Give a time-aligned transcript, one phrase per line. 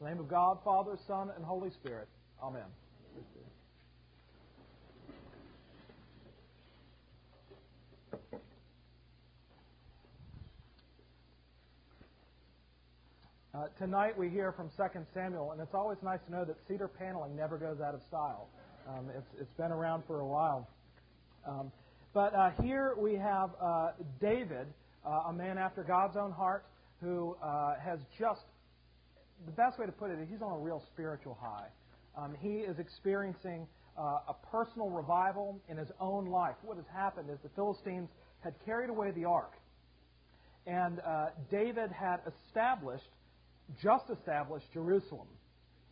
[0.00, 2.06] In the name of God, Father, Son, and Holy Spirit.
[2.40, 2.62] Amen.
[13.52, 16.86] Uh, tonight we hear from 2 Samuel, and it's always nice to know that cedar
[16.86, 18.46] paneling never goes out of style.
[18.88, 20.68] Um, it's, it's been around for a while.
[21.44, 21.72] Um,
[22.14, 23.88] but uh, here we have uh,
[24.20, 24.68] David,
[25.04, 26.64] uh, a man after God's own heart,
[27.00, 28.44] who uh, has just,
[29.46, 31.68] the best way to put it is he's on a real spiritual high.
[32.16, 33.66] Um, he is experiencing
[33.96, 36.56] uh, a personal revival in his own life.
[36.62, 38.08] What has happened is the Philistines
[38.40, 39.52] had carried away the ark.
[40.66, 43.08] And uh, David had established,
[43.82, 45.28] just established, Jerusalem.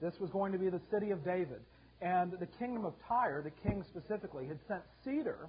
[0.00, 1.60] This was going to be the city of David.
[2.02, 5.48] And the kingdom of Tyre, the king specifically, had sent cedar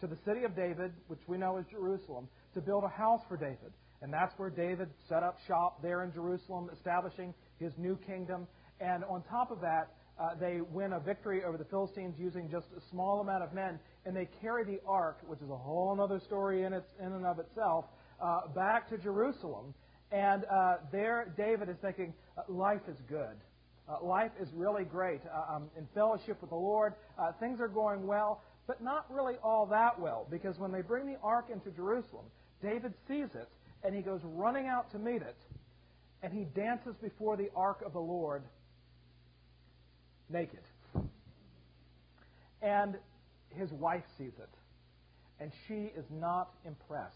[0.00, 3.36] to the city of David, which we know as Jerusalem, to build a house for
[3.36, 3.72] David.
[4.02, 8.46] And that's where David set up shop there in Jerusalem, establishing his new kingdom.
[8.80, 12.66] And on top of that, uh, they win a victory over the Philistines using just
[12.76, 16.20] a small amount of men, and they carry the ark, which is a whole other
[16.20, 17.84] story in, its, in and of itself,
[18.20, 19.74] uh, back to Jerusalem.
[20.12, 23.36] And uh, there, David is thinking, uh, life is good.
[23.88, 25.20] Uh, life is really great.
[25.26, 26.94] Uh, I'm in fellowship with the Lord.
[27.38, 31.18] things are going well, but not really all that well, because when they bring the
[31.22, 32.24] ark into Jerusalem,
[32.62, 33.48] David sees it,
[33.86, 35.36] and he goes running out to meet it,
[36.20, 38.42] and he dances before the ark of the Lord
[40.28, 40.58] naked.
[42.60, 42.96] And
[43.50, 44.50] his wife sees it,
[45.38, 47.14] and she is not impressed.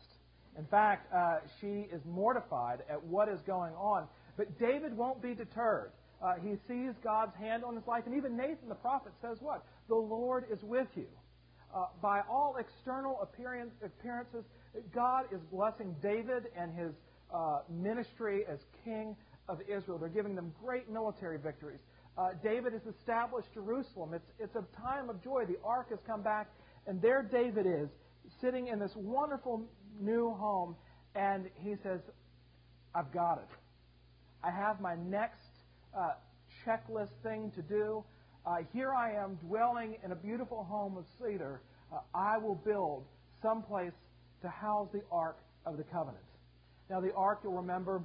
[0.56, 4.06] In fact, uh, she is mortified at what is going on.
[4.36, 5.91] But David won't be deterred.
[6.22, 9.64] Uh, he sees God's hand on his life, and even Nathan the prophet says what?
[9.88, 11.06] The Lord is with you.
[11.74, 14.44] Uh, by all external appearances,
[14.94, 16.92] God is blessing David and his
[17.32, 19.16] uh, ministry as king
[19.48, 19.98] of Israel.
[19.98, 21.80] They're giving them great military victories.
[22.18, 24.14] Uh, David has established Jerusalem.
[24.14, 25.44] It's, it's a time of joy.
[25.46, 26.50] The ark has come back,
[26.86, 27.88] and there David is,
[28.41, 29.62] sitting in this wonderful
[30.00, 30.76] new home,
[31.14, 32.00] and he says,
[32.94, 33.48] I've got it.
[34.42, 35.41] I have my next
[35.97, 36.12] uh,
[36.66, 38.04] checklist thing to do.
[38.46, 41.60] Uh, here I am dwelling in a beautiful home of cedar.
[41.92, 43.04] Uh, I will build
[43.42, 43.92] some place
[44.40, 45.36] to house the Ark
[45.66, 46.24] of the Covenant.
[46.88, 48.02] Now, the Ark, you'll remember,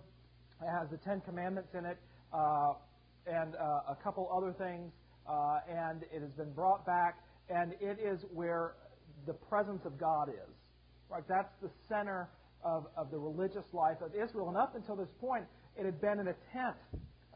[0.60, 1.98] has the Ten Commandments in it
[2.34, 2.74] uh,
[3.26, 4.92] and uh, a couple other things,
[5.28, 7.16] uh, and it has been brought back,
[7.50, 8.74] and it is where
[9.26, 10.54] the presence of God is.
[11.10, 11.24] Right?
[11.30, 12.30] That's the center
[12.62, 14.50] of, of the religious life of Israel.
[14.50, 15.46] And up until this point,
[15.78, 16.76] it had been in a tent,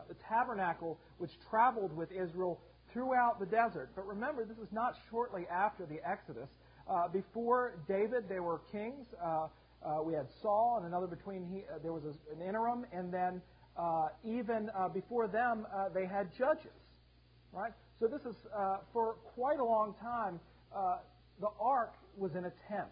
[0.10, 2.60] the tabernacle, which traveled with Israel
[2.94, 3.90] throughout the desert.
[3.96, 6.50] But remember, this is not shortly after the Exodus.
[6.90, 9.06] Uh, before David, there were kings.
[9.24, 9.48] Uh,
[9.86, 13.14] uh, we had Saul, and another between he, uh, there was a, an interim, and
[13.14, 13.42] then
[13.78, 16.72] uh, even uh, before them, they had judges.
[17.54, 17.72] Right.
[18.00, 18.36] So this is
[18.94, 20.40] for quite a long time.
[21.40, 22.92] the ark was in a tent.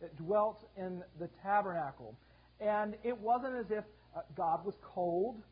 [0.00, 2.16] It dwelt in the tabernacle,
[2.60, 3.84] and it wasn't as if
[4.36, 5.42] God was cold,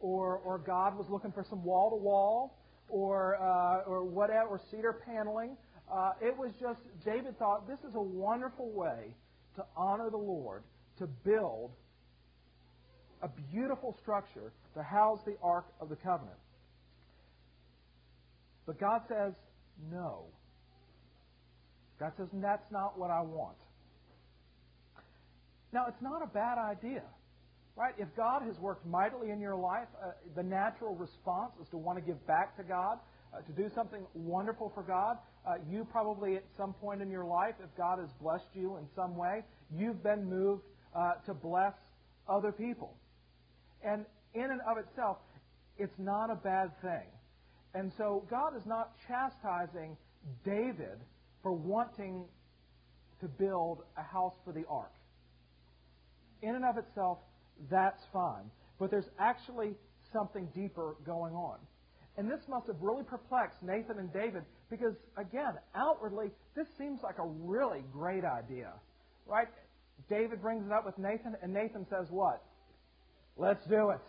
[0.00, 2.58] or or God was looking for some wall to wall
[2.88, 5.56] or uh, or whatever, or cedar paneling.
[5.92, 9.14] Uh, it was just David thought this is a wonderful way
[9.56, 10.62] to honor the Lord
[10.98, 11.70] to build
[13.22, 16.36] a beautiful structure to house the Ark of the Covenant.
[18.66, 19.32] But God says
[19.90, 20.24] no.
[21.98, 23.56] God says that's not what I want.
[25.72, 27.02] Now it's not a bad idea.
[27.76, 27.92] Right?
[27.98, 31.98] If God has worked mightily in your life, uh, the natural response is to want
[31.98, 32.98] to give back to God,
[33.34, 35.18] uh, to do something wonderful for God.
[35.46, 38.86] Uh, you probably, at some point in your life, if God has blessed you in
[38.96, 39.42] some way,
[39.76, 40.62] you've been moved
[40.94, 41.74] uh, to bless
[42.28, 42.96] other people.
[43.84, 45.18] And in and of itself,
[45.76, 47.06] it's not a bad thing.
[47.74, 49.98] And so God is not chastising
[50.46, 50.98] David
[51.42, 52.24] for wanting
[53.20, 54.92] to build a house for the ark.
[56.40, 57.18] In and of itself,
[57.70, 58.50] that's fine.
[58.78, 59.74] But there's actually
[60.12, 61.58] something deeper going on.
[62.18, 67.18] And this must have really perplexed Nathan and David because, again, outwardly, this seems like
[67.18, 68.72] a really great idea.
[69.26, 69.48] Right?
[70.08, 72.42] David brings it up with Nathan, and Nathan says, What?
[73.36, 74.00] Let's do it.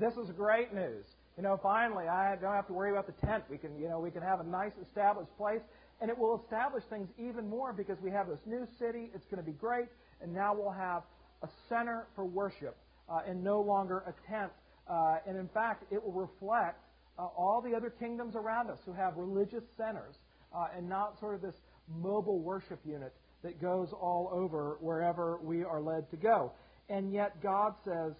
[0.00, 1.04] This is great news.
[1.36, 3.44] You know, finally, I don't have to worry about the tent.
[3.48, 5.60] We can, you know, we can have a nice established place,
[6.00, 9.10] and it will establish things even more because we have this new city.
[9.14, 9.86] It's going to be great,
[10.20, 11.02] and now we'll have
[11.42, 12.76] a center for worship
[13.08, 14.52] uh, and no longer a tent.
[14.88, 16.80] Uh, and in fact, it will reflect
[17.18, 20.16] uh, all the other kingdoms around us who have religious centers
[20.54, 21.54] uh, and not sort of this
[21.88, 23.12] mobile worship unit
[23.42, 26.52] that goes all over wherever we are led to go.
[26.88, 28.12] And yet God says,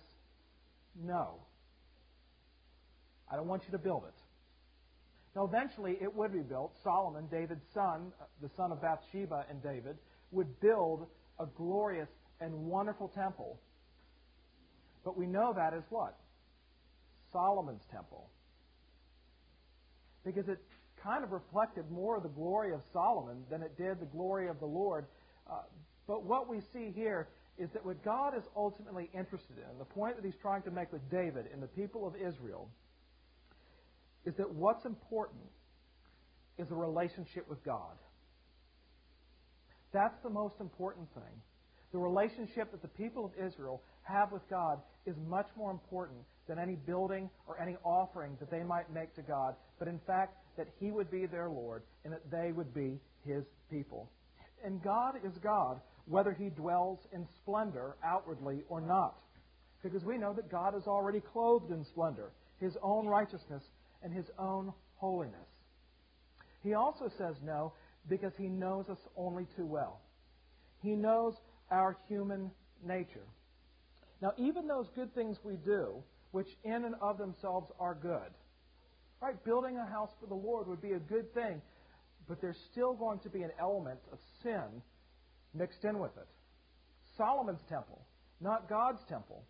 [1.01, 1.35] no.
[3.31, 4.15] I don't want you to build it.
[5.35, 6.75] Now, eventually, it would be built.
[6.85, 9.97] Solomon, David's son, uh, the son of Bathsheba and David,
[10.31, 11.07] would build
[11.41, 12.09] a glorious
[12.41, 13.59] and wonderful temple.
[15.05, 16.17] But we know that as what?
[17.33, 18.29] Solomon's temple.
[20.25, 20.59] Because it
[21.03, 24.61] kind of reflected more of the glory of Solomon than it did the glory of
[24.61, 25.07] the Lord.
[25.51, 25.63] Uh,
[26.07, 27.29] but what we see here
[27.59, 30.93] is that what God is ultimately interested in, the point that he's trying to make
[30.93, 32.69] with David and the people of Israel,
[34.25, 35.43] is that what's important
[36.59, 37.97] is a relationship with God.
[39.93, 41.43] That's the most important thing.
[41.93, 46.59] The relationship that the people of Israel have with God is much more important than
[46.59, 50.69] any building or any offering that they might make to God, but in fact, that
[50.81, 54.11] He would be their Lord and that they would be His people.
[54.65, 59.17] And God is God, whether He dwells in splendor outwardly or not.
[59.83, 63.63] Because we know that God is already clothed in splendor, His own righteousness,
[64.03, 65.49] and His own holiness.
[66.63, 67.73] He also says no
[68.09, 70.01] because He knows us only too well.
[70.83, 71.35] He knows
[71.73, 72.51] our human
[72.87, 73.27] nature.
[74.21, 78.31] Now, even those good things we do, which in and of themselves are good,
[79.21, 79.43] right?
[79.45, 81.61] Building a house for the Lord would be a good thing,
[82.29, 84.83] but there's still going to be an element of sin
[85.55, 86.29] mixed in with it.
[87.17, 88.01] Solomon's temple,
[88.41, 89.45] not God's temple.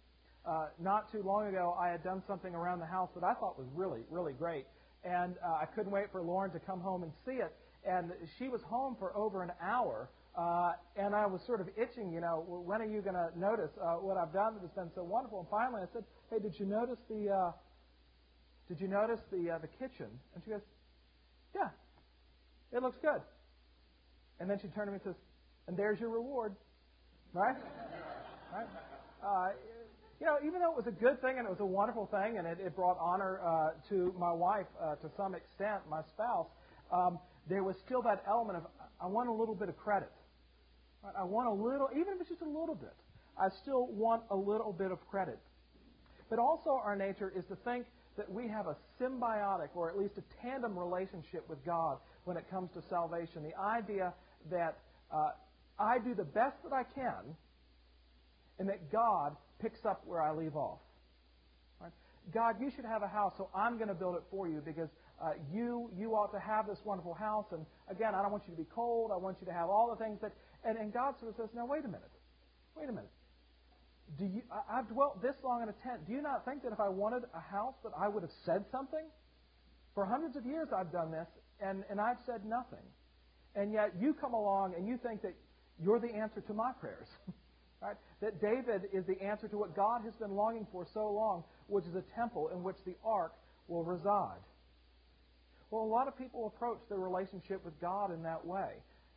[0.44, 3.58] Uh, not too long ago, I had done something around the house that I thought
[3.58, 4.66] was really, really great.
[5.04, 7.52] And uh, I couldn't wait for Lauren to come home and see it.
[7.84, 12.10] And she was home for over an hour uh, and I was sort of itching,
[12.10, 14.90] you know, when are you going to notice uh, what I've done that has been
[14.94, 15.40] so wonderful?
[15.40, 17.52] And finally, I said, "Hey, did you notice the uh,
[18.66, 20.62] did you notice the uh, the kitchen?" And she goes,
[21.54, 21.69] "Yeah,
[22.72, 23.20] it looks good."
[24.40, 25.20] And then she turned to me and says,
[25.69, 26.56] "And there's your reward,
[27.34, 27.56] right?
[28.54, 28.66] right?
[29.22, 29.49] Uh,
[30.22, 32.38] you know, even though it was a good thing and it was a wonderful thing,
[32.38, 36.46] and it, it brought honor uh, to my wife uh, to some extent, my spouse,
[36.92, 38.66] um, there was still that element of
[39.00, 40.12] I want a little bit of credit."
[41.19, 42.94] I want a little, even if it's just a little bit,
[43.36, 45.40] I still want a little bit of credit.
[46.30, 47.86] But also, our nature is to think
[48.16, 52.48] that we have a symbiotic or at least a tandem relationship with God when it
[52.48, 53.42] comes to salvation.
[53.42, 54.14] The idea
[54.52, 54.78] that
[55.12, 55.30] uh,
[55.80, 57.34] I do the best that I can
[58.60, 60.81] and that God picks up where I leave off.
[61.81, 61.93] Right?
[62.35, 64.88] God, you should have a house, so I'm going to build it for you because
[65.23, 67.47] uh, you you ought to have this wonderful house.
[67.53, 69.12] And again, I don't want you to be cold.
[69.14, 70.32] I want you to have all the things that
[70.64, 72.11] and, and God sort of says, now wait a minute.
[72.76, 73.11] Wait a minute.
[74.19, 76.06] Do you, I, I've dwelt this long in a tent.
[76.06, 78.64] Do you not think that if I wanted a house that I would have said
[78.70, 79.05] something?
[79.94, 81.29] For hundreds of years I've done this,
[81.61, 82.85] and, and I've said nothing.
[83.55, 85.35] And yet you come along and you think that
[85.82, 87.09] you're the answer to my prayers.
[87.82, 87.96] right?
[88.20, 91.84] That David is the answer to what God has been longing for so long, which
[91.87, 93.32] is a temple in which the ark
[93.69, 94.40] will reside.
[95.70, 98.75] Well, a lot of people approach their relationship with God in that way.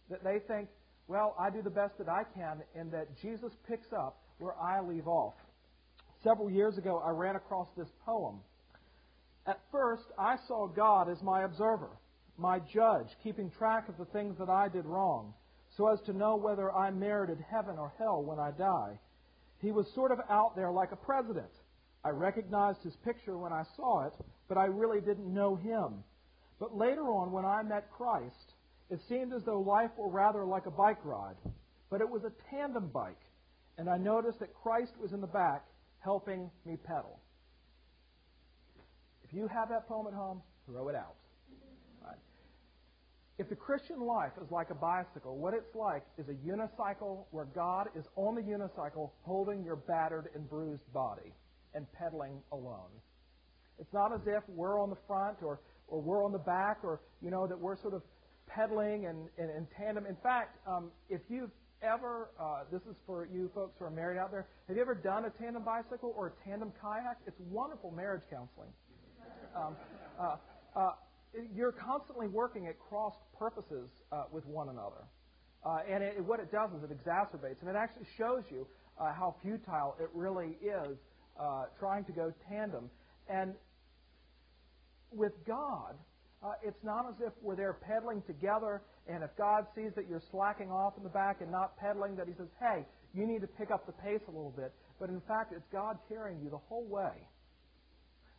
[0.09, 0.69] That they think
[1.07, 4.81] well, I do the best that I can, and that Jesus picks up where I
[4.81, 5.35] leave off.
[6.23, 8.39] Several years ago, I ran across this poem.
[9.45, 11.91] At first, I saw God as my observer,
[12.37, 15.33] my judge, keeping track of the things that I did wrong,
[15.75, 18.99] so as to know whether I merited heaven or hell when I die.
[19.59, 21.51] He was sort of out there like a president.
[22.03, 24.13] I recognized his picture when I saw it,
[24.47, 26.03] but I really didn't know him.
[26.59, 28.53] But later on, when I met Christ,
[28.89, 31.35] it seemed as though life were rather like a bike ride,
[31.89, 33.21] but it was a tandem bike,
[33.77, 35.65] and I noticed that Christ was in the back
[35.99, 37.19] helping me pedal.
[39.23, 41.15] If you have that poem at home, throw it out.
[43.37, 47.45] If the Christian life is like a bicycle, what it's like is a unicycle where
[47.45, 51.33] God is on the unicycle holding your battered and bruised body
[51.73, 52.91] and pedaling alone.
[53.77, 57.01] It's not as if we're on the front or, or we're on the back or,
[57.21, 58.03] you know, that we're sort of
[58.47, 60.05] pedaling and, and, and tandem.
[60.05, 61.51] In fact, um, if you've
[61.81, 64.95] ever, uh, this is for you folks who are married out there, have you ever
[64.95, 67.17] done a tandem bicycle or a tandem kayak?
[67.27, 68.69] It's wonderful marriage counseling.
[69.55, 69.75] Um,
[70.19, 70.35] uh,
[70.75, 70.91] uh,
[71.55, 75.03] you're constantly working at cross purposes uh, with one another.
[75.65, 78.67] Uh, and it, what it does is it exacerbates, and it actually shows you
[78.99, 80.97] uh, how futile it really is
[81.79, 82.89] trying to go tandem.
[83.27, 83.55] And
[85.11, 85.95] with God,
[86.43, 90.21] uh, it's not as if we're there pedaling together, and if God sees that you're
[90.31, 93.47] slacking off in the back and not pedaling, that He says, hey, you need to
[93.47, 94.71] pick up the pace a little bit.
[94.99, 97.27] But in fact, it's God carrying you the whole way.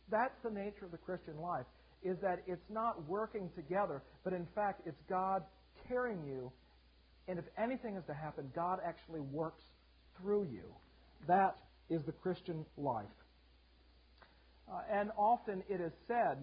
[0.09, 1.65] That's the nature of the Christian life,
[2.03, 5.43] is that it's not working together, but in fact, it's God
[5.87, 6.51] carrying you.
[7.27, 9.63] And if anything is to happen, God actually works
[10.19, 10.63] through you.
[11.27, 11.57] That
[11.89, 13.05] is the Christian life.
[14.71, 16.37] Uh, and often it is said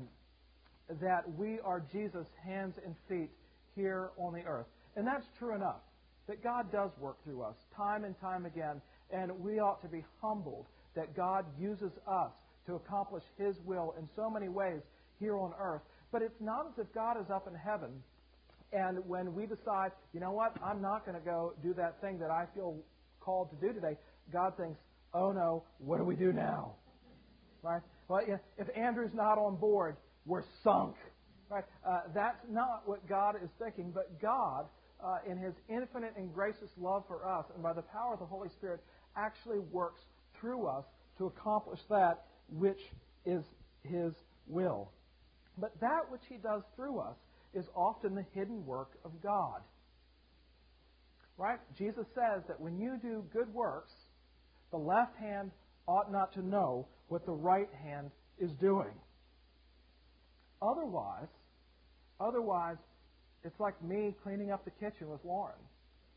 [1.01, 3.31] that we are Jesus' hands and feet
[3.75, 4.67] here on the earth.
[4.97, 5.81] And that's true enough,
[6.29, 8.81] that God does work through us time and time again,
[9.11, 12.33] and we ought to be humbled that God uses us
[12.67, 14.81] to accomplish His will in so many ways
[15.19, 15.83] here on earth.
[16.13, 17.91] But it's not as if God is up in heaven,
[18.73, 22.19] and when we decide, you know what, I'm not going to go do that thing
[22.19, 22.77] that I feel
[23.21, 23.97] called to do today,
[24.33, 24.79] God thinks,
[25.13, 26.73] oh no, what do we do now?
[27.63, 27.83] Right?
[28.09, 28.21] Well,
[28.59, 30.97] if Andrew's not on board, we're sunk.
[31.49, 31.65] Right?
[31.87, 34.67] Uh, that's not what God is thinking, but God,
[35.03, 38.27] uh, in His infinite and gracious love for us, and by the power of the
[38.27, 38.81] Holy Spirit,
[39.17, 40.01] actually works
[40.41, 40.85] through us
[41.19, 42.81] to accomplish that which
[43.25, 43.45] is
[43.83, 44.13] His
[44.47, 44.91] will.
[45.59, 47.17] But that which He does through us
[47.55, 49.61] is often the hidden work of God.
[51.37, 51.59] Right?
[51.77, 53.93] Jesus says that when you do good works,
[54.71, 55.51] the left hand
[55.87, 58.95] ought not to know what the right hand is doing.
[60.63, 61.29] Otherwise,
[62.21, 62.77] otherwise,
[63.45, 65.59] it's like me cleaning up the kitchen with Lauren.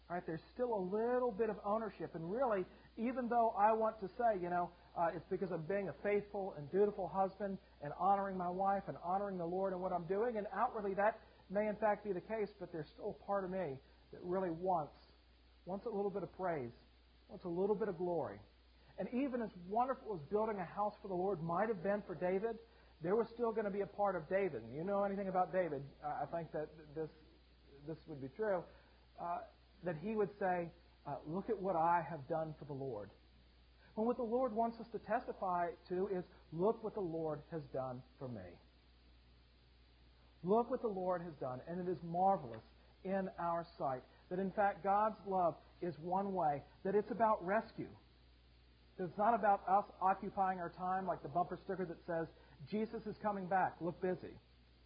[0.09, 0.23] Right?
[0.25, 2.63] There's still a little bit of ownership, and really,
[2.97, 6.55] even though I want to say, you know, uh, it's because I'm being a faithful
[6.57, 10.37] and dutiful husband and honoring my wife and honoring the Lord in what I'm doing,
[10.37, 13.51] and outwardly that may in fact be the case, but there's still a part of
[13.51, 13.77] me
[14.11, 14.97] that really wants
[15.65, 16.71] wants a little bit of praise,
[17.27, 18.39] wants a little bit of glory.
[18.97, 22.15] And even as wonderful as building a house for the Lord might have been for
[22.15, 22.57] David,
[23.03, 24.63] there was still going to be a part of David.
[24.63, 27.09] And you know anything about David, I think that this,
[27.85, 28.63] this would be true,
[29.21, 29.39] uh,
[29.83, 30.71] that he would say,
[31.05, 33.09] uh, Look at what I have done for the Lord.
[33.97, 36.23] When what the Lord wants us to testify to is,
[36.53, 38.55] Look what the Lord has done for me.
[40.43, 42.61] Look what the Lord has done, and it is marvelous
[43.03, 44.01] in our sight.
[44.29, 47.89] That in fact, God's love is one way, that it's about rescue.
[48.97, 52.27] That It's not about us occupying our time like the bumper sticker that says,
[52.69, 54.33] Jesus is coming back, look busy.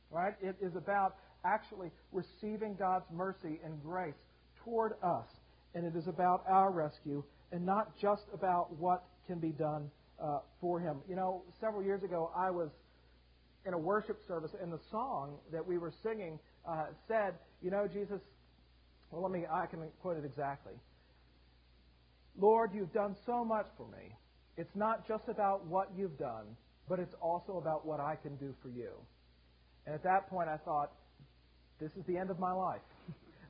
[0.09, 0.33] Right?
[0.41, 1.15] It is about
[1.45, 4.15] actually receiving God's mercy and grace
[4.63, 5.27] toward us.
[5.73, 9.89] And it is about our rescue and not just about what can be done
[10.21, 10.97] uh, for Him.
[11.09, 12.69] You know, several years ago, I was
[13.65, 17.87] in a worship service, and the song that we were singing uh, said, You know,
[17.91, 18.21] Jesus,
[19.11, 20.73] well, let me, I can quote it exactly.
[22.39, 24.15] Lord, you've done so much for me.
[24.57, 26.45] It's not just about what you've done,
[26.87, 28.91] but it's also about what I can do for you.
[29.85, 30.91] And at that point, I thought,
[31.79, 32.81] this is the end of my life.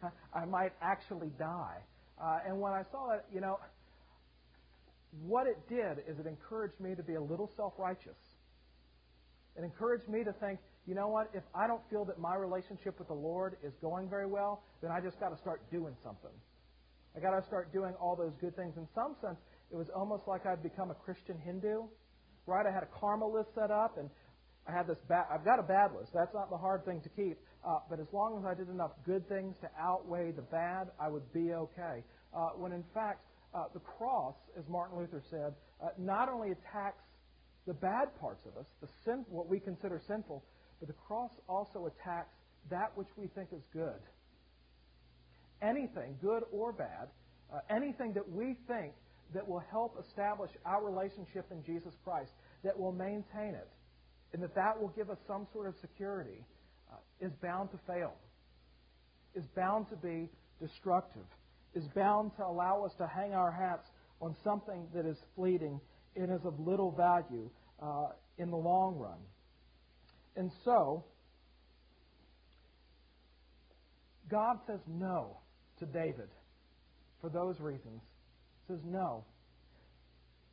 [0.33, 1.77] I might actually die.
[2.21, 3.59] Uh, and when I saw it, you know,
[5.11, 8.17] what it did is it encouraged me to be a little self righteous.
[9.57, 12.97] It encouraged me to think, you know what, if I don't feel that my relationship
[12.97, 16.31] with the Lord is going very well, then I just got to start doing something.
[17.15, 18.73] I got to start doing all those good things.
[18.77, 19.37] In some sense,
[19.71, 21.83] it was almost like I'd become a Christian Hindu,
[22.47, 22.65] right?
[22.65, 24.09] I had a karma list set up, and
[24.67, 24.97] I had this.
[25.07, 26.11] Ba- I've got a bad list.
[26.13, 27.37] That's not the hard thing to keep.
[27.67, 31.09] Uh, but as long as I did enough good things to outweigh the bad, I
[31.09, 32.03] would be okay.
[32.33, 35.53] Uh, when in fact, uh, the cross, as Martin Luther said,
[35.83, 37.03] uh, not only attacks
[37.67, 40.43] the bad parts of us, the sin, what we consider sinful,
[40.79, 42.33] but the cross also attacks
[42.69, 44.01] that which we think is good.
[45.61, 47.09] Anything, good or bad,
[47.53, 48.93] uh, anything that we think
[49.33, 52.31] that will help establish our relationship in Jesus Christ,
[52.63, 53.69] that will maintain it,
[54.33, 56.43] and that that will give us some sort of security,
[56.91, 58.13] uh, is bound to fail,
[59.35, 60.29] is bound to be
[60.59, 61.25] destructive,
[61.73, 63.87] is bound to allow us to hang our hats
[64.21, 65.79] on something that is fleeting
[66.15, 67.49] and is of little value
[67.81, 69.17] uh, in the long run.
[70.35, 71.03] And so,
[74.29, 75.37] God says no
[75.79, 76.29] to David
[77.19, 78.01] for those reasons.
[78.67, 79.25] He Says no.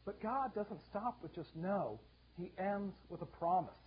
[0.04, 2.00] But God doesn't stop with just no.
[2.38, 3.78] He ends with a promise.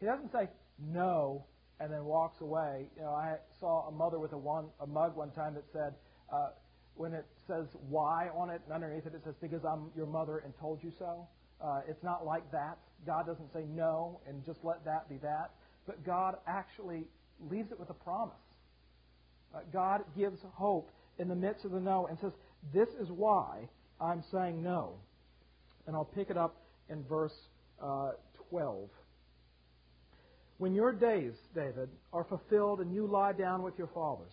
[0.00, 1.44] He doesn't say no
[1.78, 2.86] and then walks away.
[2.96, 5.94] You know, I saw a mother with a, one, a mug one time that said,
[6.32, 6.50] uh,
[6.96, 10.38] when it says why on it, and underneath it it says, because I'm your mother
[10.38, 11.26] and told you so.
[11.62, 12.78] Uh, it's not like that.
[13.06, 15.50] God doesn't say no and just let that be that.
[15.86, 17.04] But God actually
[17.50, 18.34] leaves it with a promise.
[19.54, 22.32] Uh, God gives hope in the midst of the no and says,
[22.72, 23.68] This is why
[24.00, 24.94] I'm saying no.
[25.86, 26.56] And I'll pick it up
[26.88, 27.34] in verse
[27.82, 28.12] uh,
[28.50, 28.88] 12.
[30.58, 34.32] When your days, David, are fulfilled and you lie down with your fathers,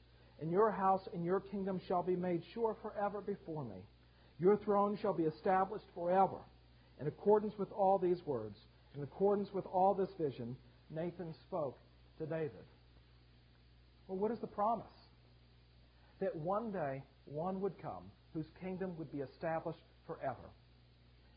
[0.41, 3.77] And your house and your kingdom shall be made sure forever before me.
[4.39, 6.39] Your throne shall be established forever.
[6.99, 8.57] In accordance with all these words,
[8.95, 10.55] in accordance with all this vision,
[10.89, 11.77] Nathan spoke
[12.17, 12.65] to David.
[14.07, 14.85] Well, what is the promise?
[16.19, 20.49] That one day one would come whose kingdom would be established forever.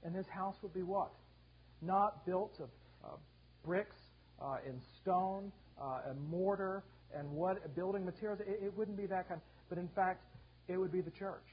[0.03, 1.13] And his house would be what?
[1.83, 2.69] Not built of
[3.05, 3.17] uh,
[3.65, 3.97] bricks
[4.41, 6.85] uh, and stone uh, and mortar
[7.17, 8.41] and what building materials.
[8.41, 9.41] It, it wouldn't be that kind.
[9.69, 10.25] But in fact,
[10.69, 11.47] it would be the church.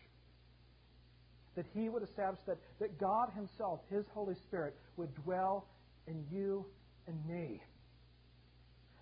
[1.55, 5.67] That he would establish that, that God himself, his Holy Spirit, would dwell
[6.07, 6.65] in you
[7.07, 7.61] and me.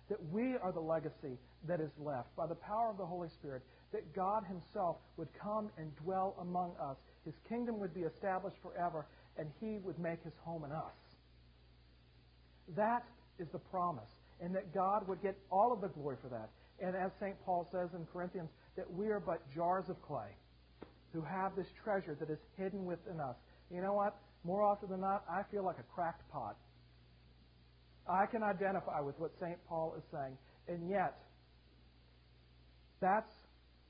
[0.08, 1.38] That we are the legacy
[1.68, 3.62] that is left by the power of the Holy Spirit.
[3.92, 6.96] That God himself would come and dwell among us.
[7.24, 10.94] His kingdom would be established forever, and he would make his home in us.
[12.76, 13.04] That
[13.38, 16.50] is the promise, and that God would get all of the glory for that.
[16.84, 17.36] And as St.
[17.44, 20.36] Paul says in Corinthians, that we are but jars of clay
[21.12, 23.36] who have this treasure that is hidden within us.
[23.70, 24.16] You know what?
[24.44, 26.56] More often than not, I feel like a cracked pot.
[28.08, 29.58] I can identify with what St.
[29.68, 30.36] Paul is saying.
[30.68, 31.18] And yet,
[33.00, 33.32] that's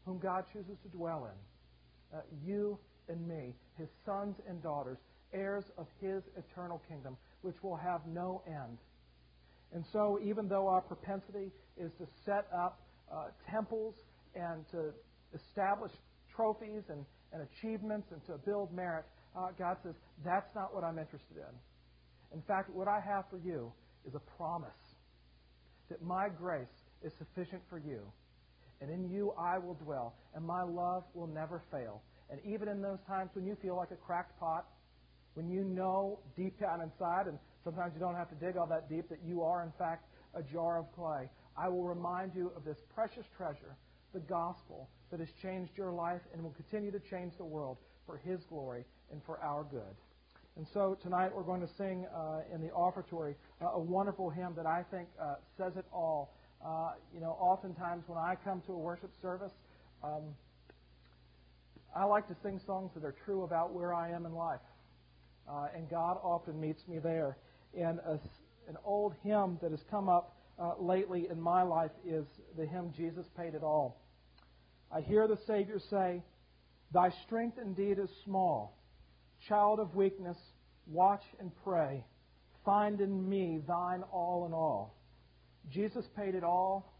[0.04, 2.18] whom God chooses to dwell in.
[2.18, 2.78] Uh, you
[3.08, 4.98] and me, his sons and daughters,
[5.32, 8.78] heirs of his eternal kingdom, which will have no end.
[9.72, 12.80] And so, even though our propensity is to set up
[13.12, 13.94] uh, temples
[14.34, 14.90] and to
[15.34, 15.92] establish
[16.34, 19.04] trophies and, and achievements and to build merit,
[19.36, 22.36] uh, God says, that's not what I'm interested in.
[22.36, 23.72] In fact, what I have for you
[24.06, 24.70] is a promise
[25.88, 26.66] that my grace
[27.02, 28.00] is sufficient for you.
[28.80, 32.02] And in you I will dwell, and my love will never fail.
[32.30, 34.66] And even in those times when you feel like a cracked pot,
[35.34, 38.88] when you know deep down inside, and sometimes you don't have to dig all that
[38.88, 42.64] deep, that you are, in fact, a jar of clay, I will remind you of
[42.64, 43.76] this precious treasure,
[44.14, 48.18] the gospel, that has changed your life and will continue to change the world for
[48.18, 49.96] His glory and for our good.
[50.56, 54.54] And so tonight we're going to sing uh, in the offertory uh, a wonderful hymn
[54.56, 56.34] that I think uh, says it all.
[56.64, 59.52] Uh, you know, oftentimes when I come to a worship service,
[60.02, 60.34] um,
[61.94, 64.60] I like to sing songs that are true about where I am in life.
[65.48, 67.36] Uh, and God often meets me there.
[67.78, 68.18] And a,
[68.68, 72.24] an old hymn that has come up uh, lately in my life is
[72.56, 74.00] the hymn Jesus Paid It All.
[74.92, 76.22] I hear the Savior say,
[76.92, 78.76] Thy strength indeed is small.
[79.48, 80.36] Child of weakness,
[80.86, 82.04] watch and pray.
[82.64, 84.94] Find in me thine all in all.
[85.72, 86.92] Jesus paid it all.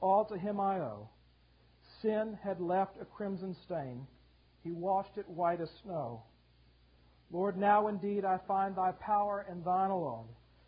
[0.00, 1.08] All to him I owe.
[2.02, 4.06] Sin had left a crimson stain.
[4.62, 6.22] He washed it white as snow.
[7.32, 10.26] Lord, now indeed I find thy power and thine alone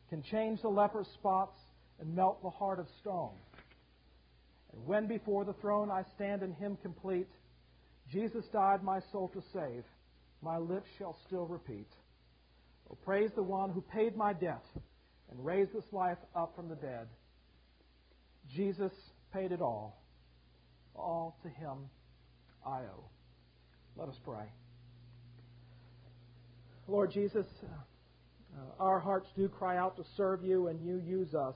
[0.09, 1.59] can change the leper's spots
[1.98, 3.35] and melt the heart of stone.
[4.72, 7.29] And when before the throne I stand in him complete,
[8.11, 9.85] Jesus died my soul to save,
[10.42, 11.88] my lips shall still repeat.
[12.90, 14.64] Oh, praise the one who paid my debt
[15.31, 17.07] and raised this life up from the dead.
[18.55, 18.92] Jesus
[19.33, 20.03] paid it all.
[20.94, 21.88] All to him
[22.66, 23.05] I owe.
[23.96, 24.44] Let us pray.
[26.92, 31.55] Lord Jesus, uh, our hearts do cry out to serve you, and you use us,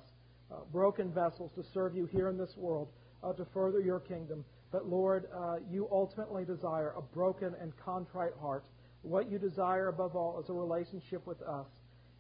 [0.51, 2.89] uh, broken vessels, to serve you here in this world,
[3.23, 4.47] uh, to further your kingdom.
[4.73, 8.65] But Lord, uh, you ultimately desire a broken and contrite heart.
[9.03, 11.67] What you desire above all is a relationship with us.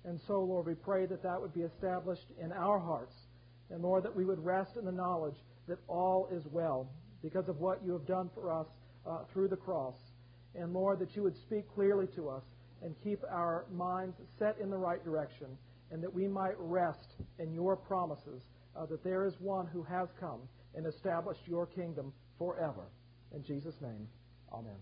[0.04, 3.14] And so, Lord, we pray that that would be established in our hearts.
[3.70, 5.36] And Lord, that we would rest in the knowledge
[5.68, 6.90] that all is well
[7.22, 8.66] because of what you have done for us
[9.06, 9.96] uh, through the cross.
[10.54, 12.42] And Lord, that you would speak clearly to us
[12.82, 15.46] and keep our minds set in the right direction,
[15.90, 18.42] and that we might rest in your promises
[18.76, 20.40] uh, that there is one who has come
[20.74, 22.88] and established your kingdom forever.
[23.34, 24.06] In Jesus' name,
[24.52, 24.76] amen.